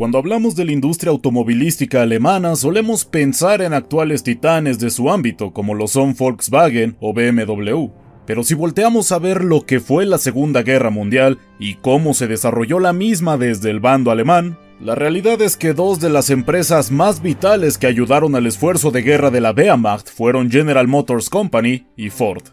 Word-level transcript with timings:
Cuando 0.00 0.16
hablamos 0.16 0.56
de 0.56 0.64
la 0.64 0.72
industria 0.72 1.10
automovilística 1.10 2.00
alemana, 2.00 2.56
solemos 2.56 3.04
pensar 3.04 3.60
en 3.60 3.74
actuales 3.74 4.22
titanes 4.22 4.78
de 4.78 4.88
su 4.88 5.10
ámbito, 5.10 5.52
como 5.52 5.74
lo 5.74 5.88
son 5.88 6.14
Volkswagen 6.18 6.96
o 7.00 7.12
BMW. 7.12 7.90
Pero 8.24 8.42
si 8.42 8.54
volteamos 8.54 9.12
a 9.12 9.18
ver 9.18 9.44
lo 9.44 9.66
que 9.66 9.78
fue 9.78 10.06
la 10.06 10.16
Segunda 10.16 10.62
Guerra 10.62 10.88
Mundial 10.88 11.36
y 11.58 11.74
cómo 11.74 12.14
se 12.14 12.28
desarrolló 12.28 12.80
la 12.80 12.94
misma 12.94 13.36
desde 13.36 13.68
el 13.68 13.80
bando 13.80 14.10
alemán, 14.10 14.56
la 14.80 14.94
realidad 14.94 15.42
es 15.42 15.58
que 15.58 15.74
dos 15.74 16.00
de 16.00 16.08
las 16.08 16.30
empresas 16.30 16.90
más 16.90 17.20
vitales 17.20 17.76
que 17.76 17.86
ayudaron 17.86 18.34
al 18.36 18.46
esfuerzo 18.46 18.90
de 18.90 19.02
guerra 19.02 19.30
de 19.30 19.42
la 19.42 19.50
Wehrmacht 19.50 20.08
fueron 20.08 20.50
General 20.50 20.88
Motors 20.88 21.28
Company 21.28 21.84
y 21.94 22.08
Ford. 22.08 22.44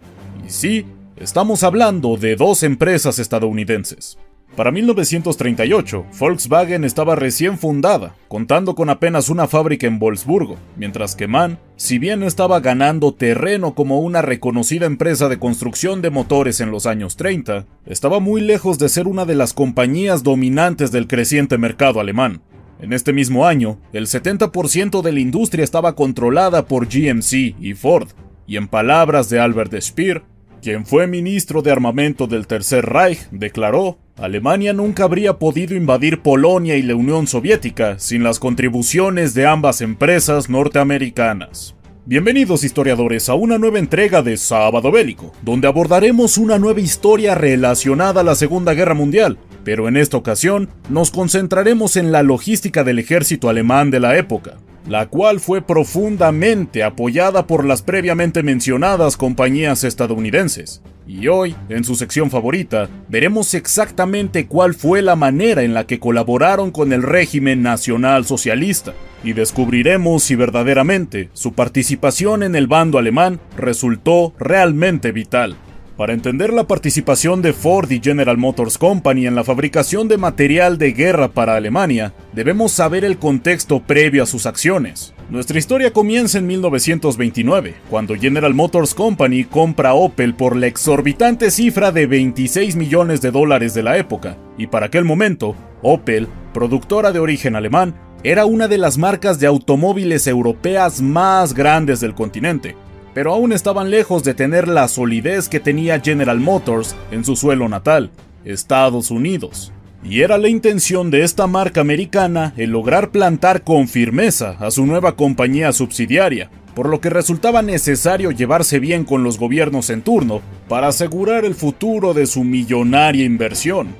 Y 0.45 0.49
sí, 0.49 0.85
estamos 1.15 1.63
hablando 1.63 2.17
de 2.17 2.35
dos 2.35 2.63
empresas 2.63 3.19
estadounidenses. 3.19 4.17
Para 4.55 4.71
1938, 4.71 6.05
Volkswagen 6.17 6.83
estaba 6.83 7.15
recién 7.15 7.59
fundada, 7.59 8.15
contando 8.27 8.73
con 8.73 8.89
apenas 8.89 9.29
una 9.29 9.47
fábrica 9.47 9.85
en 9.85 9.99
Wolfsburgo, 9.99 10.57
mientras 10.75 11.15
que 11.15 11.27
MAN, 11.27 11.59
si 11.75 11.99
bien 11.99 12.23
estaba 12.23 12.59
ganando 12.59 13.13
terreno 13.13 13.75
como 13.75 13.99
una 13.99 14.23
reconocida 14.23 14.87
empresa 14.87 15.29
de 15.29 15.37
construcción 15.37 16.01
de 16.01 16.09
motores 16.09 16.59
en 16.59 16.71
los 16.71 16.87
años 16.87 17.17
30, 17.17 17.67
estaba 17.85 18.19
muy 18.19 18.41
lejos 18.41 18.79
de 18.79 18.89
ser 18.89 19.07
una 19.07 19.25
de 19.25 19.35
las 19.35 19.53
compañías 19.53 20.23
dominantes 20.23 20.91
del 20.91 21.05
creciente 21.05 21.59
mercado 21.59 21.99
alemán. 21.99 22.41
En 22.79 22.93
este 22.93 23.13
mismo 23.13 23.45
año, 23.45 23.77
el 23.93 24.07
70% 24.07 25.03
de 25.03 25.11
la 25.11 25.19
industria 25.19 25.63
estaba 25.63 25.93
controlada 25.93 26.65
por 26.65 26.87
GMC 26.87 27.55
y 27.59 27.75
Ford, 27.75 28.09
y 28.47 28.57
en 28.57 28.67
palabras 28.67 29.29
de 29.29 29.39
Albert 29.39 29.79
Speer, 29.81 30.23
quien 30.61 30.85
fue 30.85 31.07
ministro 31.07 31.61
de 31.61 31.71
armamento 31.71 32.27
del 32.27 32.47
Tercer 32.47 32.85
Reich, 32.85 33.29
declaró 33.31 33.97
Alemania 34.17 34.73
nunca 34.73 35.03
habría 35.03 35.37
podido 35.37 35.75
invadir 35.75 36.21
Polonia 36.21 36.75
y 36.75 36.81
la 36.81 36.95
Unión 36.95 37.27
Soviética 37.27 37.99
sin 37.99 38.23
las 38.23 38.39
contribuciones 38.39 39.33
de 39.33 39.45
ambas 39.45 39.81
empresas 39.81 40.49
norteamericanas. 40.49 41.75
Bienvenidos 42.05 42.63
historiadores 42.63 43.27
a 43.27 43.35
una 43.35 43.57
nueva 43.57 43.79
entrega 43.79 44.21
de 44.21 44.37
Sábado 44.37 44.91
Bélico, 44.91 45.33
donde 45.41 45.67
abordaremos 45.67 46.37
una 46.37 46.57
nueva 46.57 46.79
historia 46.79 47.35
relacionada 47.35 48.21
a 48.21 48.23
la 48.23 48.33
Segunda 48.33 48.73
Guerra 48.73 48.93
Mundial, 48.93 49.37
pero 49.63 49.87
en 49.89 49.97
esta 49.97 50.15
ocasión 50.17 50.69
nos 50.89 51.11
concentraremos 51.11 51.97
en 51.97 52.13
la 52.13 52.23
logística 52.23 52.85
del 52.85 52.99
ejército 52.99 53.49
alemán 53.49 53.91
de 53.91 53.99
la 53.99 54.17
época, 54.17 54.55
la 54.87 55.07
cual 55.07 55.39
fue 55.39 55.61
profundamente 55.61 56.83
apoyada 56.83 57.45
por 57.45 57.65
las 57.65 57.81
previamente 57.81 58.43
mencionadas 58.43 59.17
compañías 59.17 59.83
estadounidenses. 59.83 60.81
Y 61.05 61.27
hoy, 61.29 61.55
en 61.69 61.83
su 61.83 61.95
sección 61.95 62.29
favorita, 62.29 62.89
veremos 63.07 63.53
exactamente 63.53 64.47
cuál 64.47 64.73
fue 64.73 65.01
la 65.01 65.15
manera 65.15 65.63
en 65.63 65.73
la 65.73 65.87
que 65.87 65.99
colaboraron 65.99 66.71
con 66.71 66.91
el 66.91 67.01
régimen 67.01 67.61
nacional 67.61 68.25
socialista, 68.25 68.93
y 69.23 69.33
descubriremos 69.33 70.23
si 70.23 70.35
verdaderamente 70.35 71.29
su 71.33 71.53
participación 71.53 72.43
en 72.43 72.55
el 72.55 72.67
bando 72.67 72.97
alemán 72.97 73.39
resultó 73.55 74.33
realmente 74.37 75.11
vital. 75.11 75.57
Para 75.97 76.13
entender 76.13 76.53
la 76.53 76.67
participación 76.67 77.41
de 77.41 77.53
Ford 77.53 77.89
y 77.89 77.99
General 77.99 78.37
Motors 78.37 78.77
Company 78.77 79.25
en 79.25 79.33
la 79.33 79.43
fabricación 79.43 80.07
de 80.07 80.17
material 80.17 80.77
de 80.77 80.91
guerra 80.91 81.29
para 81.29 81.55
Alemania, 81.55 82.13
debemos 82.33 82.71
saber 82.71 83.03
el 83.03 83.17
contexto 83.17 83.81
previo 83.81 84.21
a 84.21 84.27
sus 84.27 84.45
acciones. 84.45 85.15
Nuestra 85.31 85.57
historia 85.57 85.91
comienza 85.91 86.37
en 86.37 86.45
1929, 86.45 87.73
cuando 87.89 88.13
General 88.13 88.53
Motors 88.53 88.93
Company 88.93 89.43
compra 89.45 89.95
Opel 89.95 90.35
por 90.35 90.55
la 90.55 90.67
exorbitante 90.67 91.49
cifra 91.49 91.91
de 91.91 92.05
26 92.05 92.75
millones 92.75 93.19
de 93.21 93.31
dólares 93.31 93.73
de 93.73 93.81
la 93.81 93.97
época, 93.97 94.37
y 94.55 94.67
para 94.67 94.85
aquel 94.85 95.03
momento, 95.03 95.55
Opel, 95.81 96.27
productora 96.53 97.11
de 97.11 97.17
origen 97.17 97.55
alemán, 97.55 97.95
era 98.23 98.45
una 98.45 98.67
de 98.67 98.77
las 98.77 98.99
marcas 98.99 99.39
de 99.39 99.47
automóviles 99.47 100.27
europeas 100.27 101.01
más 101.01 101.55
grandes 101.55 101.99
del 102.01 102.13
continente, 102.13 102.75
pero 103.17 103.33
aún 103.33 103.51
estaban 103.51 103.89
lejos 103.89 104.23
de 104.23 104.35
tener 104.35 104.67
la 104.67 104.87
solidez 104.87 105.49
que 105.49 105.59
tenía 105.59 105.99
General 105.99 106.39
Motors 106.39 106.95
en 107.09 107.25
su 107.25 107.35
suelo 107.35 107.67
natal, 107.67 108.11
Estados 108.45 109.09
Unidos. 109.09 109.73
Y 110.03 110.21
era 110.21 110.37
la 110.37 110.49
intención 110.49 111.09
de 111.09 111.23
esta 111.23 111.47
marca 111.47 111.81
americana 111.81 112.53
el 112.57 112.69
lograr 112.69 113.09
plantar 113.09 113.63
con 113.63 113.87
firmeza 113.87 114.55
a 114.59 114.69
su 114.69 114.85
nueva 114.85 115.15
compañía 115.15 115.71
subsidiaria, 115.71 116.51
por 116.75 116.89
lo 116.89 117.01
que 117.01 117.09
resultaba 117.09 117.63
necesario 117.63 118.29
llevarse 118.29 118.77
bien 118.77 119.03
con 119.03 119.23
los 119.23 119.39
gobiernos 119.39 119.89
en 119.89 120.03
turno 120.03 120.41
para 120.69 120.89
asegurar 120.89 121.43
el 121.43 121.55
futuro 121.55 122.13
de 122.13 122.27
su 122.27 122.43
millonaria 122.43 123.25
inversión. 123.25 123.95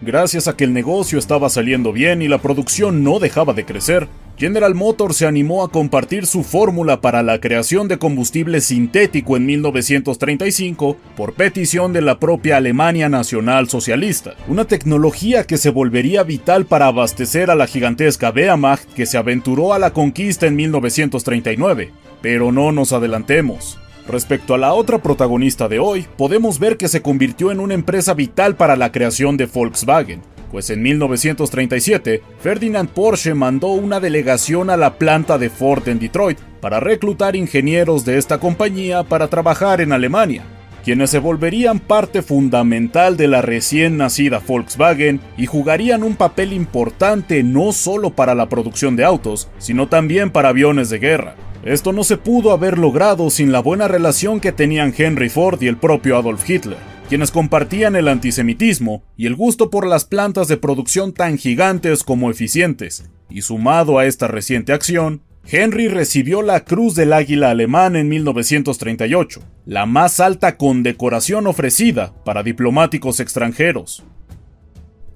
Gracias 0.00 0.46
a 0.46 0.56
que 0.56 0.62
el 0.62 0.72
negocio 0.72 1.18
estaba 1.18 1.48
saliendo 1.48 1.92
bien 1.92 2.22
y 2.22 2.28
la 2.28 2.38
producción 2.38 3.02
no 3.02 3.18
dejaba 3.18 3.52
de 3.52 3.64
crecer, 3.64 4.06
General 4.40 4.74
Motors 4.74 5.18
se 5.18 5.26
animó 5.26 5.62
a 5.62 5.70
compartir 5.70 6.24
su 6.24 6.44
fórmula 6.44 7.02
para 7.02 7.22
la 7.22 7.42
creación 7.42 7.88
de 7.88 7.98
combustible 7.98 8.62
sintético 8.62 9.36
en 9.36 9.44
1935 9.44 10.96
por 11.14 11.34
petición 11.34 11.92
de 11.92 12.00
la 12.00 12.18
propia 12.18 12.56
Alemania 12.56 13.10
Nacional 13.10 13.68
Socialista, 13.68 14.36
una 14.48 14.64
tecnología 14.64 15.44
que 15.44 15.58
se 15.58 15.68
volvería 15.68 16.22
vital 16.22 16.64
para 16.64 16.86
abastecer 16.86 17.50
a 17.50 17.54
la 17.54 17.66
gigantesca 17.66 18.32
Wehrmacht 18.34 18.90
que 18.94 19.04
se 19.04 19.18
aventuró 19.18 19.74
a 19.74 19.78
la 19.78 19.92
conquista 19.92 20.46
en 20.46 20.56
1939. 20.56 21.90
Pero 22.22 22.50
no 22.50 22.72
nos 22.72 22.94
adelantemos. 22.94 23.78
Respecto 24.08 24.54
a 24.54 24.58
la 24.58 24.72
otra 24.72 25.02
protagonista 25.02 25.68
de 25.68 25.78
hoy, 25.78 26.06
podemos 26.16 26.58
ver 26.58 26.78
que 26.78 26.88
se 26.88 27.02
convirtió 27.02 27.52
en 27.52 27.60
una 27.60 27.74
empresa 27.74 28.14
vital 28.14 28.56
para 28.56 28.74
la 28.74 28.90
creación 28.90 29.36
de 29.36 29.44
Volkswagen, 29.46 30.22
pues 30.50 30.70
en 30.70 30.82
1937 30.82 32.22
Ferdinand 32.40 32.88
Porsche 32.88 33.34
mandó 33.34 33.68
una 33.68 34.00
delegación 34.00 34.70
a 34.70 34.76
la 34.76 34.98
planta 34.98 35.38
de 35.38 35.50
Ford 35.50 35.88
en 35.88 35.98
Detroit 35.98 36.38
para 36.60 36.80
reclutar 36.80 37.36
ingenieros 37.36 38.04
de 38.04 38.18
esta 38.18 38.38
compañía 38.38 39.02
para 39.04 39.28
trabajar 39.28 39.80
en 39.80 39.92
Alemania, 39.92 40.44
quienes 40.84 41.10
se 41.10 41.18
volverían 41.18 41.78
parte 41.78 42.22
fundamental 42.22 43.16
de 43.16 43.28
la 43.28 43.42
recién 43.42 43.96
nacida 43.96 44.40
Volkswagen 44.46 45.20
y 45.36 45.46
jugarían 45.46 46.02
un 46.02 46.16
papel 46.16 46.52
importante 46.52 47.42
no 47.42 47.72
solo 47.72 48.10
para 48.10 48.34
la 48.34 48.48
producción 48.48 48.96
de 48.96 49.04
autos, 49.04 49.48
sino 49.58 49.88
también 49.88 50.30
para 50.30 50.50
aviones 50.50 50.90
de 50.90 50.98
guerra. 50.98 51.34
Esto 51.62 51.92
no 51.92 52.04
se 52.04 52.16
pudo 52.16 52.52
haber 52.52 52.78
logrado 52.78 53.28
sin 53.28 53.52
la 53.52 53.60
buena 53.60 53.86
relación 53.86 54.40
que 54.40 54.50
tenían 54.50 54.94
Henry 54.96 55.28
Ford 55.28 55.60
y 55.60 55.66
el 55.66 55.76
propio 55.76 56.16
Adolf 56.16 56.48
Hitler, 56.48 56.78
quienes 57.10 57.32
compartían 57.32 57.96
el 57.96 58.06
antisemitismo 58.06 59.02
y 59.16 59.26
el 59.26 59.34
gusto 59.34 59.68
por 59.68 59.84
las 59.84 60.04
plantas 60.04 60.46
de 60.46 60.56
producción 60.56 61.12
tan 61.12 61.38
gigantes 61.38 62.04
como 62.04 62.30
eficientes. 62.30 63.10
Y 63.28 63.42
sumado 63.42 63.98
a 63.98 64.06
esta 64.06 64.28
reciente 64.28 64.72
acción, 64.72 65.22
Henry 65.44 65.88
recibió 65.88 66.40
la 66.40 66.64
Cruz 66.64 66.94
del 66.94 67.12
Águila 67.12 67.50
Alemán 67.50 67.96
en 67.96 68.08
1938, 68.08 69.42
la 69.66 69.86
más 69.86 70.20
alta 70.20 70.56
condecoración 70.56 71.48
ofrecida 71.48 72.14
para 72.24 72.44
diplomáticos 72.44 73.18
extranjeros. 73.18 74.04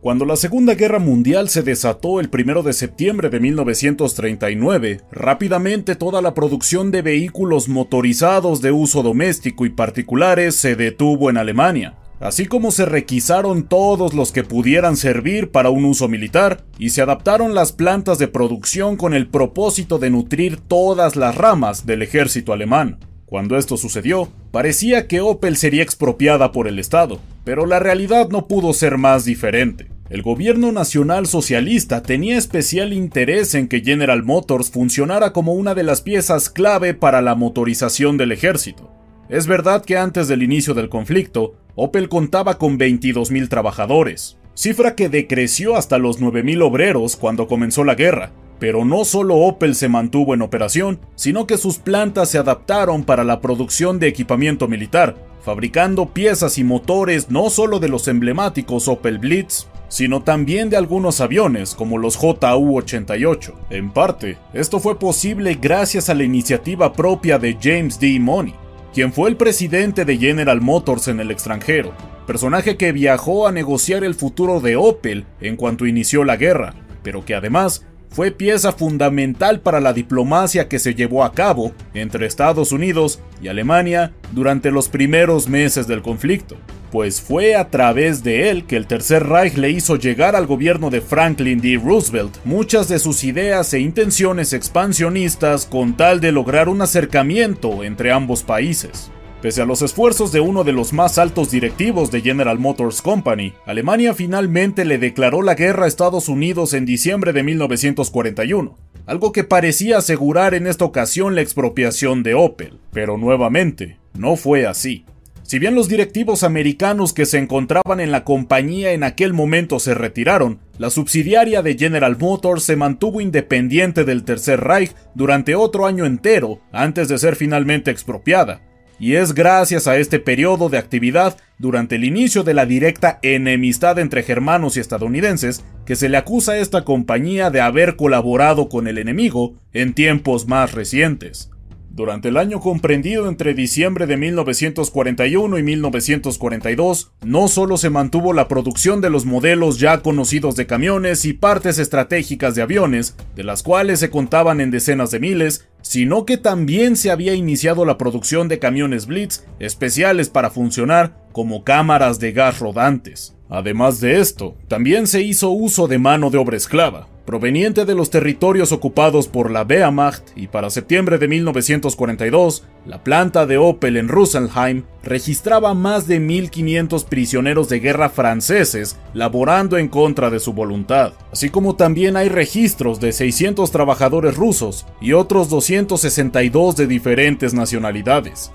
Cuando 0.04 0.26
la 0.26 0.36
Segunda 0.36 0.74
Guerra 0.74 0.98
Mundial 0.98 1.48
se 1.48 1.62
desató 1.62 2.20
el 2.20 2.28
1 2.30 2.62
de 2.62 2.74
septiembre 2.74 3.30
de 3.30 3.40
1939, 3.40 5.00
rápidamente 5.10 5.96
toda 5.96 6.20
la 6.20 6.34
producción 6.34 6.90
de 6.90 7.00
vehículos 7.00 7.70
motorizados 7.70 8.60
de 8.60 8.70
uso 8.70 9.02
doméstico 9.02 9.64
y 9.64 9.70
particulares 9.70 10.56
se 10.56 10.76
detuvo 10.76 11.30
en 11.30 11.38
Alemania, 11.38 11.94
así 12.20 12.44
como 12.44 12.70
se 12.70 12.84
requisaron 12.84 13.66
todos 13.66 14.12
los 14.12 14.30
que 14.30 14.44
pudieran 14.44 14.98
servir 14.98 15.50
para 15.50 15.70
un 15.70 15.86
uso 15.86 16.06
militar 16.06 16.66
y 16.78 16.90
se 16.90 17.00
adaptaron 17.00 17.54
las 17.54 17.72
plantas 17.72 18.18
de 18.18 18.28
producción 18.28 18.98
con 18.98 19.14
el 19.14 19.28
propósito 19.28 19.98
de 19.98 20.10
nutrir 20.10 20.58
todas 20.58 21.16
las 21.16 21.34
ramas 21.34 21.86
del 21.86 22.02
ejército 22.02 22.52
alemán. 22.52 22.98
Cuando 23.24 23.56
esto 23.56 23.78
sucedió, 23.78 24.28
parecía 24.50 25.08
que 25.08 25.22
Opel 25.22 25.56
sería 25.56 25.82
expropiada 25.82 26.52
por 26.52 26.68
el 26.68 26.78
Estado, 26.78 27.20
pero 27.42 27.64
la 27.64 27.78
realidad 27.78 28.28
no 28.28 28.48
pudo 28.48 28.74
ser 28.74 28.98
más 28.98 29.24
diferente. 29.24 29.93
El 30.10 30.20
gobierno 30.20 30.70
nacional 30.70 31.26
socialista 31.26 32.02
tenía 32.02 32.36
especial 32.36 32.92
interés 32.92 33.54
en 33.54 33.68
que 33.68 33.80
General 33.80 34.22
Motors 34.22 34.70
funcionara 34.70 35.32
como 35.32 35.54
una 35.54 35.74
de 35.74 35.82
las 35.82 36.02
piezas 36.02 36.50
clave 36.50 36.92
para 36.92 37.22
la 37.22 37.34
motorización 37.34 38.18
del 38.18 38.30
ejército. 38.30 38.92
Es 39.30 39.46
verdad 39.46 39.82
que 39.82 39.96
antes 39.96 40.28
del 40.28 40.42
inicio 40.42 40.74
del 40.74 40.90
conflicto, 40.90 41.54
Opel 41.74 42.10
contaba 42.10 42.58
con 42.58 42.78
22.000 42.78 43.48
trabajadores, 43.48 44.36
cifra 44.52 44.94
que 44.94 45.08
decreció 45.08 45.74
hasta 45.74 45.96
los 45.96 46.20
9.000 46.20 46.62
obreros 46.62 47.16
cuando 47.16 47.46
comenzó 47.46 47.82
la 47.82 47.94
guerra, 47.94 48.30
Pero 48.60 48.84
no 48.84 49.04
solo 49.04 49.36
Opel 49.36 49.74
se 49.74 49.88
mantuvo 49.88 50.32
en 50.32 50.42
operación, 50.42 51.00
sino 51.16 51.46
que 51.46 51.58
sus 51.58 51.78
plantas 51.78 52.28
se 52.28 52.38
adaptaron 52.38 53.04
para 53.04 53.24
la 53.24 53.40
producción 53.40 53.98
de 53.98 54.08
equipamiento 54.08 54.68
militar, 54.68 55.16
fabricando 55.40 56.12
piezas 56.12 56.56
y 56.58 56.64
motores 56.64 57.30
no 57.30 57.50
solo 57.50 57.80
de 57.80 57.88
los 57.88 58.06
emblemáticos 58.06 58.86
Opel 58.86 59.18
Blitz, 59.18 59.66
sino 59.94 60.24
también 60.24 60.70
de 60.70 60.76
algunos 60.76 61.20
aviones 61.20 61.76
como 61.76 61.98
los 61.98 62.18
JU-88. 62.18 63.54
En 63.70 63.92
parte, 63.92 64.38
esto 64.52 64.80
fue 64.80 64.98
posible 64.98 65.54
gracias 65.54 66.08
a 66.08 66.14
la 66.14 66.24
iniciativa 66.24 66.92
propia 66.92 67.38
de 67.38 67.56
James 67.62 68.00
D. 68.00 68.18
Money, 68.18 68.56
quien 68.92 69.12
fue 69.12 69.30
el 69.30 69.36
presidente 69.36 70.04
de 70.04 70.18
General 70.18 70.60
Motors 70.60 71.06
en 71.06 71.20
el 71.20 71.30
extranjero, 71.30 71.92
personaje 72.26 72.76
que 72.76 72.90
viajó 72.90 73.46
a 73.46 73.52
negociar 73.52 74.02
el 74.02 74.16
futuro 74.16 74.58
de 74.58 74.74
Opel 74.74 75.26
en 75.40 75.54
cuanto 75.54 75.86
inició 75.86 76.24
la 76.24 76.34
guerra, 76.34 76.74
pero 77.04 77.24
que 77.24 77.36
además 77.36 77.86
fue 78.14 78.30
pieza 78.30 78.70
fundamental 78.70 79.60
para 79.60 79.80
la 79.80 79.92
diplomacia 79.92 80.68
que 80.68 80.78
se 80.78 80.94
llevó 80.94 81.24
a 81.24 81.32
cabo 81.32 81.72
entre 81.94 82.26
Estados 82.26 82.70
Unidos 82.70 83.18
y 83.42 83.48
Alemania 83.48 84.12
durante 84.30 84.70
los 84.70 84.88
primeros 84.88 85.48
meses 85.48 85.88
del 85.88 86.00
conflicto, 86.00 86.56
pues 86.92 87.20
fue 87.20 87.56
a 87.56 87.70
través 87.70 88.22
de 88.22 88.50
él 88.50 88.66
que 88.66 88.76
el 88.76 88.86
Tercer 88.86 89.26
Reich 89.26 89.56
le 89.56 89.70
hizo 89.70 89.96
llegar 89.96 90.36
al 90.36 90.46
gobierno 90.46 90.90
de 90.90 91.00
Franklin 91.00 91.60
D. 91.60 91.80
Roosevelt 91.84 92.36
muchas 92.44 92.86
de 92.86 93.00
sus 93.00 93.24
ideas 93.24 93.74
e 93.74 93.80
intenciones 93.80 94.52
expansionistas 94.52 95.66
con 95.66 95.96
tal 95.96 96.20
de 96.20 96.30
lograr 96.30 96.68
un 96.68 96.82
acercamiento 96.82 97.82
entre 97.82 98.12
ambos 98.12 98.44
países. 98.44 99.10
Pese 99.44 99.60
a 99.60 99.66
los 99.66 99.82
esfuerzos 99.82 100.32
de 100.32 100.40
uno 100.40 100.64
de 100.64 100.72
los 100.72 100.94
más 100.94 101.18
altos 101.18 101.50
directivos 101.50 102.10
de 102.10 102.22
General 102.22 102.58
Motors 102.58 103.02
Company, 103.02 103.52
Alemania 103.66 104.14
finalmente 104.14 104.86
le 104.86 104.96
declaró 104.96 105.42
la 105.42 105.54
guerra 105.54 105.84
a 105.84 105.86
Estados 105.86 106.30
Unidos 106.30 106.72
en 106.72 106.86
diciembre 106.86 107.34
de 107.34 107.42
1941, 107.42 108.74
algo 109.04 109.32
que 109.32 109.44
parecía 109.44 109.98
asegurar 109.98 110.54
en 110.54 110.66
esta 110.66 110.86
ocasión 110.86 111.34
la 111.34 111.42
expropiación 111.42 112.22
de 112.22 112.32
Opel. 112.32 112.78
Pero 112.90 113.18
nuevamente, 113.18 113.98
no 114.14 114.36
fue 114.36 114.66
así. 114.66 115.04
Si 115.42 115.58
bien 115.58 115.74
los 115.74 115.88
directivos 115.88 116.42
americanos 116.42 117.12
que 117.12 117.26
se 117.26 117.36
encontraban 117.36 118.00
en 118.00 118.12
la 118.12 118.24
compañía 118.24 118.92
en 118.92 119.04
aquel 119.04 119.34
momento 119.34 119.78
se 119.78 119.92
retiraron, 119.92 120.60
la 120.78 120.88
subsidiaria 120.88 121.60
de 121.60 121.76
General 121.76 122.16
Motors 122.18 122.62
se 122.62 122.76
mantuvo 122.76 123.20
independiente 123.20 124.06
del 124.06 124.24
Tercer 124.24 124.60
Reich 124.60 124.94
durante 125.14 125.54
otro 125.54 125.84
año 125.84 126.06
entero 126.06 126.60
antes 126.72 127.08
de 127.08 127.18
ser 127.18 127.36
finalmente 127.36 127.90
expropiada, 127.90 128.62
y 128.98 129.14
es 129.14 129.34
gracias 129.34 129.86
a 129.86 129.96
este 129.96 130.18
periodo 130.18 130.68
de 130.68 130.78
actividad 130.78 131.36
durante 131.58 131.96
el 131.96 132.04
inicio 132.04 132.42
de 132.42 132.54
la 132.54 132.66
directa 132.66 133.18
enemistad 133.22 133.98
entre 133.98 134.22
germanos 134.22 134.76
y 134.76 134.80
estadounidenses 134.80 135.64
que 135.84 135.96
se 135.96 136.08
le 136.08 136.16
acusa 136.16 136.52
a 136.52 136.58
esta 136.58 136.84
compañía 136.84 137.50
de 137.50 137.60
haber 137.60 137.96
colaborado 137.96 138.68
con 138.68 138.88
el 138.88 138.98
enemigo 138.98 139.54
en 139.72 139.94
tiempos 139.94 140.46
más 140.48 140.72
recientes. 140.72 141.50
Durante 141.94 142.30
el 142.30 142.38
año 142.38 142.58
comprendido 142.58 143.28
entre 143.28 143.54
diciembre 143.54 144.08
de 144.08 144.16
1941 144.16 145.58
y 145.58 145.62
1942, 145.62 147.12
no 147.24 147.46
solo 147.46 147.76
se 147.76 147.88
mantuvo 147.88 148.32
la 148.32 148.48
producción 148.48 149.00
de 149.00 149.10
los 149.10 149.26
modelos 149.26 149.78
ya 149.78 150.02
conocidos 150.02 150.56
de 150.56 150.66
camiones 150.66 151.24
y 151.24 151.34
partes 151.34 151.78
estratégicas 151.78 152.56
de 152.56 152.62
aviones, 152.62 153.16
de 153.36 153.44
las 153.44 153.62
cuales 153.62 154.00
se 154.00 154.10
contaban 154.10 154.60
en 154.60 154.72
decenas 154.72 155.12
de 155.12 155.20
miles, 155.20 155.68
sino 155.82 156.26
que 156.26 156.36
también 156.36 156.96
se 156.96 157.12
había 157.12 157.34
iniciado 157.34 157.84
la 157.84 157.96
producción 157.96 158.48
de 158.48 158.58
camiones 158.58 159.06
Blitz 159.06 159.44
especiales 159.60 160.28
para 160.28 160.50
funcionar 160.50 161.16
como 161.30 161.62
cámaras 161.62 162.18
de 162.18 162.32
gas 162.32 162.58
rodantes. 162.58 163.36
Además 163.48 164.00
de 164.00 164.18
esto, 164.18 164.56
también 164.66 165.06
se 165.06 165.22
hizo 165.22 165.50
uso 165.50 165.86
de 165.86 165.98
mano 165.98 166.30
de 166.30 166.38
obra 166.38 166.56
esclava, 166.56 167.06
proveniente 167.24 167.84
de 167.84 167.94
los 167.94 168.10
territorios 168.10 168.72
ocupados 168.72 169.28
por 169.28 169.50
la 169.50 169.62
Wehrmacht 169.62 170.30
y 170.36 170.48
para 170.48 170.70
septiembre 170.70 171.18
de 171.18 171.28
1942, 171.28 172.64
la 172.86 173.02
planta 173.02 173.46
de 173.46 173.56
Opel 173.56 173.96
en 173.96 174.08
Rosenheim 174.08 174.84
registraba 175.02 175.74
más 175.74 176.06
de 176.06 176.20
1.500 176.20 177.04
prisioneros 177.06 177.68
de 177.68 177.80
guerra 177.80 178.10
franceses 178.10 178.98
laborando 179.14 179.78
en 179.78 179.88
contra 179.88 180.30
de 180.30 180.40
su 180.40 180.52
voluntad, 180.52 181.12
así 181.32 181.48
como 181.48 181.76
también 181.76 182.16
hay 182.16 182.28
registros 182.28 183.00
de 183.00 183.12
600 183.12 183.70
trabajadores 183.70 184.36
rusos 184.36 184.86
y 185.00 185.12
otros 185.12 185.48
262 185.48 186.76
de 186.76 186.86
diferentes 186.86 187.54
nacionalidades. 187.54 188.50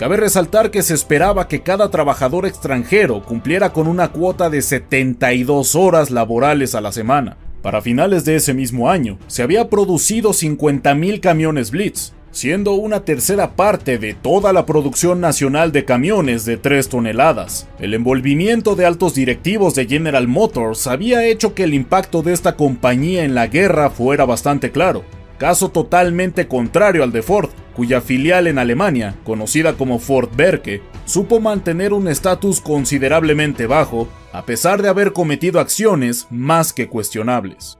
Cabe 0.00 0.16
resaltar 0.16 0.70
que 0.70 0.82
se 0.82 0.94
esperaba 0.94 1.46
que 1.46 1.60
cada 1.60 1.90
trabajador 1.90 2.46
extranjero 2.46 3.22
cumpliera 3.22 3.74
con 3.74 3.86
una 3.86 4.08
cuota 4.08 4.48
de 4.48 4.62
72 4.62 5.74
horas 5.74 6.10
laborales 6.10 6.74
a 6.74 6.80
la 6.80 6.90
semana, 6.90 7.36
para 7.62 7.82
finales 7.82 8.24
de 8.24 8.36
ese 8.36 8.54
mismo 8.54 8.90
año, 8.90 9.18
se 9.26 9.42
había 9.42 9.68
producido 9.68 10.30
50.000 10.30 11.20
camiones 11.20 11.70
Blitz, 11.70 12.12
siendo 12.30 12.74
una 12.74 13.04
tercera 13.04 13.56
parte 13.56 13.98
de 13.98 14.14
toda 14.14 14.52
la 14.52 14.66
producción 14.66 15.20
nacional 15.20 15.72
de 15.72 15.84
camiones 15.84 16.44
de 16.44 16.56
3 16.56 16.88
toneladas. 16.88 17.68
El 17.78 17.94
envolvimiento 17.94 18.76
de 18.76 18.86
altos 18.86 19.14
directivos 19.14 19.74
de 19.74 19.86
General 19.86 20.28
Motors 20.28 20.86
había 20.86 21.26
hecho 21.26 21.54
que 21.54 21.64
el 21.64 21.74
impacto 21.74 22.22
de 22.22 22.32
esta 22.32 22.56
compañía 22.56 23.24
en 23.24 23.34
la 23.34 23.48
guerra 23.48 23.90
fuera 23.90 24.24
bastante 24.24 24.70
claro, 24.70 25.04
caso 25.38 25.70
totalmente 25.70 26.46
contrario 26.46 27.02
al 27.02 27.12
de 27.12 27.22
Ford, 27.22 27.50
cuya 27.74 28.00
filial 28.00 28.46
en 28.46 28.58
Alemania, 28.58 29.16
conocida 29.24 29.74
como 29.74 29.98
Ford 29.98 30.30
Berke, 30.36 30.82
supo 31.04 31.40
mantener 31.40 31.92
un 31.92 32.08
estatus 32.08 32.60
considerablemente 32.60 33.66
bajo 33.66 34.08
a 34.32 34.46
pesar 34.46 34.82
de 34.82 34.88
haber 34.88 35.12
cometido 35.12 35.60
acciones 35.60 36.26
más 36.30 36.72
que 36.72 36.88
cuestionables. 36.88 37.78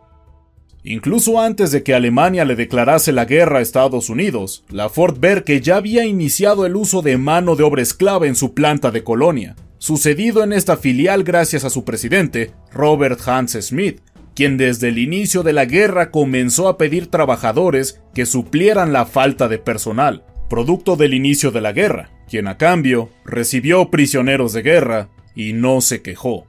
Incluso 0.83 1.39
antes 1.41 1.73
de 1.73 1.83
que 1.83 1.95
Alemania 1.95 2.45
le 2.45 2.57
declarase 2.57 3.13
la 3.13 3.27
guerra 3.27 3.59
a 3.59 3.63
Estados 3.63 4.09
Unidos, 4.09 4.65
la 4.71 4.89
Ford 4.89 5.19
Berke 5.19 5.61
ya 5.61 5.77
había 5.77 6.07
iniciado 6.07 6.65
el 6.65 6.75
uso 6.75 7.03
de 7.03 7.19
mano 7.19 7.55
de 7.55 7.65
obra 7.65 7.83
esclava 7.83 8.27
en 8.27 8.35
su 8.35 8.55
planta 8.55 8.91
de 8.91 9.05
Colonia, 9.05 9.57
sucedido 9.77 10.43
en 10.43 10.55
esta 10.55 10.79
filial 10.79 11.23
gracias 11.23 11.65
a 11.65 11.71
su 11.71 11.85
presidente, 11.85 12.53
Robert 12.73 13.21
Hans 13.27 13.53
Smith, 13.61 14.01
quien 14.41 14.57
desde 14.57 14.89
el 14.89 14.97
inicio 14.97 15.43
de 15.43 15.53
la 15.53 15.67
guerra 15.67 16.11
comenzó 16.11 16.69
a 16.69 16.79
pedir 16.79 17.09
trabajadores 17.09 18.01
que 18.15 18.25
suplieran 18.25 18.91
la 18.91 19.05
falta 19.05 19.49
de 19.49 19.59
personal, 19.59 20.25
producto 20.49 20.97
del 20.97 21.13
inicio 21.13 21.51
de 21.51 21.61
la 21.61 21.73
guerra, 21.73 22.09
quien 22.27 22.49
a 22.49 22.57
cambio 22.57 23.11
recibió 23.27 23.91
prisioneros 23.91 24.55
de 24.55 24.63
guerra 24.63 25.11
y 25.35 25.53
no 25.53 25.83
se 25.83 26.01
quejó. 26.01 26.47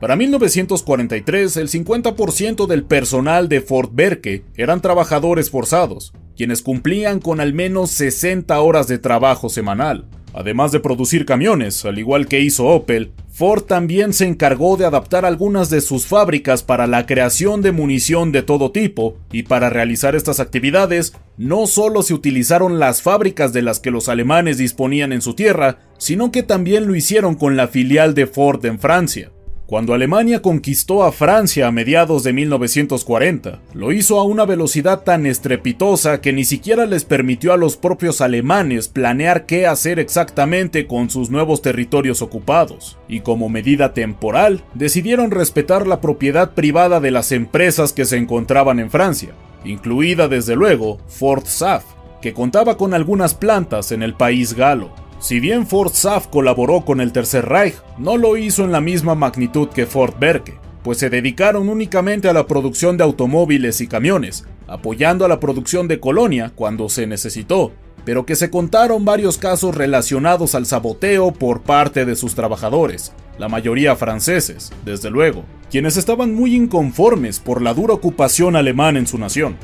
Para 0.00 0.14
1943, 0.14 1.56
el 1.56 1.68
50% 1.68 2.68
del 2.68 2.84
personal 2.84 3.48
de 3.48 3.60
Fort 3.60 3.90
Berke 3.92 4.44
eran 4.54 4.80
trabajadores 4.80 5.50
forzados, 5.50 6.12
quienes 6.36 6.62
cumplían 6.62 7.18
con 7.18 7.40
al 7.40 7.54
menos 7.54 7.90
60 7.90 8.60
horas 8.60 8.86
de 8.86 9.00
trabajo 9.00 9.48
semanal. 9.48 10.06
Además 10.32 10.70
de 10.70 10.80
producir 10.80 11.26
camiones, 11.26 11.84
al 11.84 11.98
igual 11.98 12.26
que 12.28 12.40
hizo 12.40 12.66
Opel, 12.66 13.10
Ford 13.32 13.62
también 13.62 14.12
se 14.12 14.26
encargó 14.26 14.76
de 14.76 14.84
adaptar 14.84 15.24
algunas 15.24 15.70
de 15.70 15.80
sus 15.80 16.06
fábricas 16.06 16.62
para 16.62 16.86
la 16.86 17.06
creación 17.06 17.62
de 17.62 17.72
munición 17.72 18.30
de 18.32 18.42
todo 18.42 18.70
tipo, 18.70 19.16
y 19.32 19.44
para 19.44 19.70
realizar 19.70 20.14
estas 20.14 20.38
actividades, 20.38 21.14
no 21.36 21.66
solo 21.66 22.02
se 22.02 22.14
utilizaron 22.14 22.78
las 22.78 23.02
fábricas 23.02 23.52
de 23.52 23.62
las 23.62 23.80
que 23.80 23.90
los 23.90 24.08
alemanes 24.08 24.58
disponían 24.58 25.12
en 25.12 25.22
su 25.22 25.34
tierra, 25.34 25.78
sino 25.98 26.30
que 26.30 26.42
también 26.42 26.86
lo 26.86 26.94
hicieron 26.94 27.34
con 27.34 27.56
la 27.56 27.66
filial 27.66 28.14
de 28.14 28.26
Ford 28.26 28.64
en 28.66 28.78
Francia. 28.78 29.30
Cuando 29.70 29.94
Alemania 29.94 30.42
conquistó 30.42 31.04
a 31.04 31.12
Francia 31.12 31.68
a 31.68 31.70
mediados 31.70 32.24
de 32.24 32.32
1940, 32.32 33.60
lo 33.72 33.92
hizo 33.92 34.18
a 34.18 34.24
una 34.24 34.44
velocidad 34.44 35.04
tan 35.04 35.26
estrepitosa 35.26 36.20
que 36.20 36.32
ni 36.32 36.42
siquiera 36.42 36.86
les 36.86 37.04
permitió 37.04 37.52
a 37.52 37.56
los 37.56 37.76
propios 37.76 38.20
alemanes 38.20 38.88
planear 38.88 39.46
qué 39.46 39.68
hacer 39.68 40.00
exactamente 40.00 40.88
con 40.88 41.08
sus 41.08 41.30
nuevos 41.30 41.62
territorios 41.62 42.20
ocupados, 42.20 42.98
y 43.06 43.20
como 43.20 43.48
medida 43.48 43.94
temporal, 43.94 44.64
decidieron 44.74 45.30
respetar 45.30 45.86
la 45.86 46.00
propiedad 46.00 46.54
privada 46.54 46.98
de 46.98 47.12
las 47.12 47.30
empresas 47.30 47.92
que 47.92 48.06
se 48.06 48.16
encontraban 48.16 48.80
en 48.80 48.90
Francia, 48.90 49.34
incluida 49.64 50.26
desde 50.26 50.56
luego 50.56 50.98
Fort 51.06 51.46
Saf, 51.46 51.84
que 52.20 52.34
contaba 52.34 52.76
con 52.76 52.92
algunas 52.92 53.34
plantas 53.34 53.92
en 53.92 54.02
el 54.02 54.14
país 54.14 54.54
galo. 54.54 54.90
Si 55.20 55.38
bien 55.38 55.66
Ford 55.66 55.92
SAF 55.92 56.28
colaboró 56.28 56.86
con 56.86 56.98
el 57.02 57.12
Tercer 57.12 57.46
Reich, 57.46 57.74
no 57.98 58.16
lo 58.16 58.38
hizo 58.38 58.64
en 58.64 58.72
la 58.72 58.80
misma 58.80 59.14
magnitud 59.14 59.68
que 59.68 59.84
Ford 59.84 60.14
Berke, 60.18 60.58
pues 60.82 60.96
se 60.96 61.10
dedicaron 61.10 61.68
únicamente 61.68 62.30
a 62.30 62.32
la 62.32 62.46
producción 62.46 62.96
de 62.96 63.04
automóviles 63.04 63.82
y 63.82 63.86
camiones, 63.86 64.46
apoyando 64.66 65.26
a 65.26 65.28
la 65.28 65.38
producción 65.38 65.88
de 65.88 66.00
Colonia 66.00 66.52
cuando 66.54 66.88
se 66.88 67.06
necesitó, 67.06 67.70
pero 68.06 68.24
que 68.24 68.34
se 68.34 68.48
contaron 68.48 69.04
varios 69.04 69.36
casos 69.36 69.74
relacionados 69.74 70.54
al 70.54 70.64
saboteo 70.64 71.32
por 71.32 71.60
parte 71.60 72.06
de 72.06 72.16
sus 72.16 72.34
trabajadores, 72.34 73.12
la 73.38 73.50
mayoría 73.50 73.96
franceses, 73.96 74.72
desde 74.86 75.10
luego, 75.10 75.44
quienes 75.70 75.98
estaban 75.98 76.34
muy 76.34 76.54
inconformes 76.54 77.40
por 77.40 77.60
la 77.60 77.74
dura 77.74 77.92
ocupación 77.92 78.56
alemana 78.56 78.98
en 78.98 79.06
su 79.06 79.18
nación. 79.18 79.58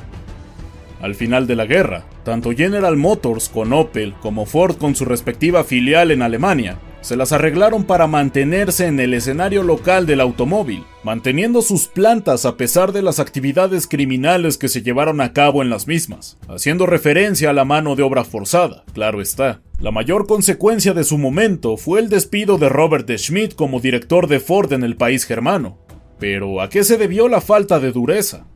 Al 1.00 1.14
final 1.14 1.46
de 1.46 1.56
la 1.56 1.66
guerra, 1.66 2.04
tanto 2.24 2.52
General 2.52 2.96
Motors 2.96 3.48
con 3.48 3.72
Opel 3.72 4.14
como 4.20 4.46
Ford 4.46 4.76
con 4.76 4.94
su 4.94 5.04
respectiva 5.04 5.64
filial 5.64 6.10
en 6.10 6.22
Alemania 6.22 6.78
se 7.06 7.16
las 7.16 7.30
arreglaron 7.30 7.84
para 7.84 8.08
mantenerse 8.08 8.86
en 8.86 8.98
el 8.98 9.14
escenario 9.14 9.62
local 9.62 10.06
del 10.06 10.20
automóvil, 10.20 10.82
manteniendo 11.04 11.62
sus 11.62 11.86
plantas 11.86 12.44
a 12.44 12.56
pesar 12.56 12.90
de 12.90 13.00
las 13.00 13.20
actividades 13.20 13.86
criminales 13.86 14.58
que 14.58 14.66
se 14.66 14.82
llevaron 14.82 15.20
a 15.20 15.32
cabo 15.32 15.62
en 15.62 15.70
las 15.70 15.86
mismas, 15.86 16.36
haciendo 16.48 16.84
referencia 16.84 17.50
a 17.50 17.52
la 17.52 17.64
mano 17.64 17.94
de 17.94 18.02
obra 18.02 18.24
forzada, 18.24 18.82
claro 18.92 19.20
está. 19.22 19.60
La 19.78 19.92
mayor 19.92 20.26
consecuencia 20.26 20.94
de 20.94 21.04
su 21.04 21.16
momento 21.16 21.76
fue 21.76 22.00
el 22.00 22.08
despido 22.08 22.58
de 22.58 22.70
Robert 22.70 23.06
de 23.06 23.18
Schmidt 23.18 23.54
como 23.54 23.78
director 23.78 24.26
de 24.26 24.40
Ford 24.40 24.72
en 24.72 24.82
el 24.82 24.96
país 24.96 25.26
germano. 25.26 25.78
Pero 26.18 26.60
¿a 26.60 26.68
qué 26.68 26.82
se 26.82 26.96
debió 26.96 27.28
la 27.28 27.40
falta 27.40 27.78
de 27.78 27.92
dureza? 27.92 28.46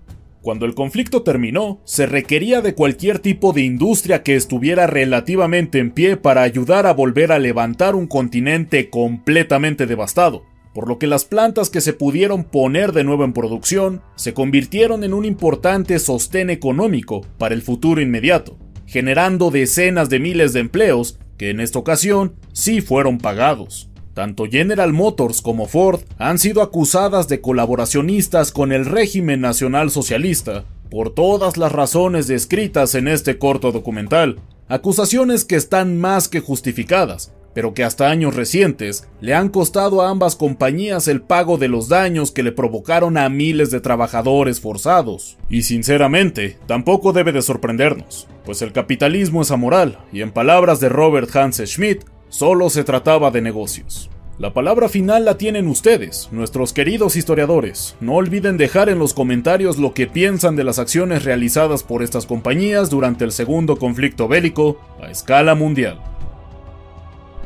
Cuando 0.43 0.65
el 0.65 0.75
conflicto 0.75 1.23
terminó, 1.23 1.83
se 1.85 2.07
requería 2.07 2.63
de 2.63 2.75
cualquier 2.75 3.19
tipo 3.19 3.53
de 3.53 3.61
industria 3.61 4.23
que 4.23 4.37
estuviera 4.37 4.87
relativamente 4.87 5.79
en 5.79 5.91
pie 5.91 6.17
para 6.17 6.43
ayudar 6.43 6.87
a 6.87 6.95
volver 6.95 7.31
a 7.31 7.39
levantar 7.39 7.95
un 7.95 8.07
continente 8.07 8.89
completamente 8.89 9.87
devastado, 9.87 10.45
por 10.73 10.89
lo 10.89 10.99
que 10.99 11.07
las 11.07 11.27
plantas 11.27 11.69
que 11.69 11.83
se 11.83 11.93
pudieron 11.93 12.45
poner 12.45 12.93
de 12.93 13.05
nuevo 13.05 13.25
en 13.25 13.35
producción 13.35 14.01
se 14.17 14.33
convirtieron 14.33 15.05
en 15.05 15.13
un 15.13 15.27
importante 15.27 15.99
sostén 15.99 16.49
económico 16.49 17.21
para 17.37 17.55
el 17.55 17.61
futuro 17.61 18.01
inmediato, 18.01 18.57
generando 18.87 19.51
decenas 19.51 20.09
de 20.09 20.21
miles 20.21 20.55
de 20.55 20.61
empleos 20.61 21.19
que 21.37 21.51
en 21.51 21.61
esta 21.61 21.79
ocasión 21.79 22.37
sí 22.53 22.81
fueron 22.81 23.19
pagados. 23.19 23.90
Tanto 24.15 24.47
General 24.47 24.93
Motors 24.93 25.41
como 25.41 25.67
Ford 25.67 26.01
han 26.19 26.39
sido 26.39 26.63
acusadas 26.63 27.29
de 27.29 27.41
colaboracionistas 27.41 28.51
con 28.51 28.73
el 28.73 28.85
régimen 28.85 29.41
nacional 29.41 29.91
socialista, 29.91 30.65
por 30.91 31.15
todas 31.15 31.57
las 31.57 31.71
razones 31.71 32.27
descritas 32.27 32.95
en 32.95 33.07
este 33.07 33.39
corto 33.39 33.71
documental, 33.71 34.41
acusaciones 34.69 35.45
que 35.45 35.57
están 35.57 35.99
más 35.99 36.29
que 36.29 36.41
justificadas, 36.41 37.33
pero 37.55 37.75
que 37.75 37.85
hasta 37.85 38.11
años 38.11 38.35
recientes 38.35 39.09
le 39.21 39.35
han 39.35 39.49
costado 39.49 40.03
a 40.03 40.11
ambas 40.11 40.37
compañías 40.37 41.09
el 41.09 41.21
pago 41.21 41.59
de 41.59 41.69
los 41.69 41.89
daños 41.89 42.31
que 42.31 42.43
le 42.43 42.53
provocaron 42.53 43.17
a 43.17 43.29
miles 43.29 43.71
de 43.71 43.81
trabajadores 43.81 44.61
forzados. 44.61 45.37
Y 45.49 45.63
sinceramente, 45.63 46.59
tampoco 46.67 47.13
debe 47.13 47.33
de 47.33 47.43
sorprendernos, 47.43 48.29
pues 48.45 48.63
el 48.63 48.73
capitalismo 48.73 49.43
es 49.43 49.51
amoral, 49.51 49.99
y 50.13 50.23
en 50.23 50.33
palabras 50.33 50.81
de 50.81 50.89
Robert 50.89 51.35
Hans 51.35 51.63
Schmidt, 51.65 52.05
Solo 52.31 52.71
se 52.71 52.85
trataba 52.85 53.33
de 53.33 53.43
negocios. 53.43 54.09
La 54.39 54.55
palabra 54.55 54.89
final 54.89 55.25
la 55.25 55.37
tienen 55.37 55.67
ustedes, 55.67 56.29
nuestros 56.31 56.73
queridos 56.73 57.17
historiadores. 57.17 57.97
No 58.01 58.15
olviden 58.15 58.57
dejar 58.57 58.89
en 58.89 59.01
los 59.01 59.15
comentarios 59.15 59.79
lo 59.79 59.95
que 59.95 60.07
piensan 60.07 60.55
de 60.55 60.63
las 60.63 60.79
acciones 60.79 61.25
realizadas 61.25 61.83
por 61.83 62.05
estas 62.05 62.27
compañías 62.27 62.89
durante 62.89 63.25
el 63.25 63.33
segundo 63.33 63.77
conflicto 63.77 64.29
bélico 64.29 64.79
a 65.03 65.11
escala 65.11 65.57
mundial. 65.57 66.01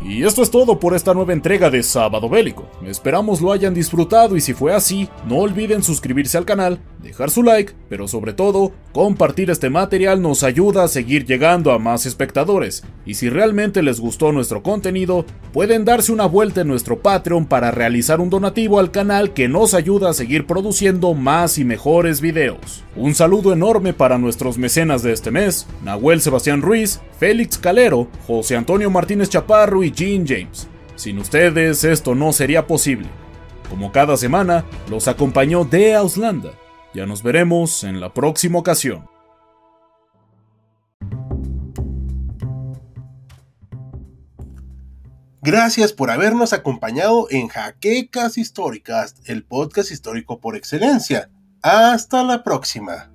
Y 0.02 0.22
esto 0.22 0.42
es 0.42 0.50
todo 0.50 0.78
por 0.78 0.94
esta 0.94 1.14
nueva 1.14 1.32
entrega 1.32 1.70
de 1.70 1.82
Sábado 1.82 2.28
Bélico. 2.28 2.68
Esperamos 2.84 3.40
lo 3.40 3.52
hayan 3.52 3.72
disfrutado 3.72 4.36
y 4.36 4.42
si 4.42 4.52
fue 4.52 4.74
así, 4.74 5.08
no 5.26 5.38
olviden 5.38 5.82
suscribirse 5.82 6.36
al 6.36 6.44
canal, 6.44 6.78
dejar 7.04 7.30
su 7.30 7.44
like, 7.44 7.74
pero 7.88 8.08
sobre 8.08 8.32
todo, 8.32 8.72
compartir 8.92 9.50
este 9.50 9.70
material 9.70 10.20
nos 10.20 10.42
ayuda 10.42 10.82
a 10.82 10.88
seguir 10.88 11.24
llegando 11.24 11.70
a 11.70 11.78
más 11.78 12.06
espectadores. 12.06 12.82
Y 13.06 13.14
si 13.14 13.28
realmente 13.28 13.82
les 13.82 14.00
gustó 14.00 14.32
nuestro 14.32 14.62
contenido, 14.62 15.24
pueden 15.52 15.84
darse 15.84 16.10
una 16.10 16.26
vuelta 16.26 16.62
en 16.62 16.68
nuestro 16.68 16.98
Patreon 16.98 17.46
para 17.46 17.70
realizar 17.70 18.20
un 18.20 18.30
donativo 18.30 18.80
al 18.80 18.90
canal 18.90 19.32
que 19.32 19.48
nos 19.48 19.74
ayuda 19.74 20.10
a 20.10 20.14
seguir 20.14 20.46
produciendo 20.46 21.14
más 21.14 21.58
y 21.58 21.64
mejores 21.64 22.20
videos. 22.20 22.82
Un 22.96 23.14
saludo 23.14 23.52
enorme 23.52 23.92
para 23.92 24.18
nuestros 24.18 24.58
mecenas 24.58 25.02
de 25.02 25.12
este 25.12 25.30
mes, 25.30 25.66
Nahuel 25.84 26.20
Sebastián 26.20 26.62
Ruiz, 26.62 27.00
Félix 27.20 27.58
Calero, 27.58 28.08
José 28.26 28.56
Antonio 28.56 28.90
Martínez 28.90 29.28
Chaparro 29.28 29.84
y 29.84 29.92
Jean 29.92 30.26
James. 30.26 30.68
Sin 30.96 31.18
ustedes 31.18 31.84
esto 31.84 32.14
no 32.14 32.32
sería 32.32 32.66
posible. 32.66 33.08
Como 33.68 33.92
cada 33.92 34.16
semana, 34.16 34.64
los 34.88 35.08
acompañó 35.08 35.64
de 35.64 35.94
Auslanda. 35.94 36.52
Ya 36.94 37.06
nos 37.06 37.24
veremos 37.24 37.82
en 37.82 38.00
la 38.00 38.14
próxima 38.14 38.60
ocasión. 38.60 39.08
Gracias 45.42 45.92
por 45.92 46.10
habernos 46.10 46.52
acompañado 46.52 47.26
en 47.30 47.48
Jaquecas 47.48 48.38
Históricas, 48.38 49.16
el 49.26 49.44
podcast 49.44 49.90
histórico 49.90 50.40
por 50.40 50.56
excelencia. 50.56 51.30
Hasta 51.60 52.22
la 52.22 52.44
próxima. 52.44 53.13